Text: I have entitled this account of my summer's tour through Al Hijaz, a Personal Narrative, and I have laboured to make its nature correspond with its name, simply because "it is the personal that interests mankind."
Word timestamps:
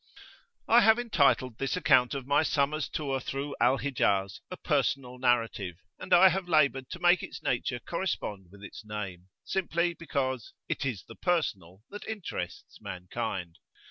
I 0.67 0.81
have 0.81 0.97
entitled 0.97 1.59
this 1.59 1.77
account 1.77 2.15
of 2.15 2.25
my 2.25 2.41
summer's 2.41 2.89
tour 2.89 3.19
through 3.19 3.55
Al 3.61 3.77
Hijaz, 3.77 4.41
a 4.49 4.57
Personal 4.57 5.19
Narrative, 5.19 5.75
and 5.99 6.11
I 6.11 6.29
have 6.29 6.49
laboured 6.49 6.89
to 6.89 6.99
make 6.99 7.21
its 7.21 7.43
nature 7.43 7.77
correspond 7.77 8.47
with 8.49 8.63
its 8.63 8.83
name, 8.83 9.27
simply 9.43 9.93
because 9.93 10.53
"it 10.67 10.87
is 10.87 11.03
the 11.07 11.13
personal 11.13 11.83
that 11.91 12.07
interests 12.07 12.79
mankind." 12.81 13.59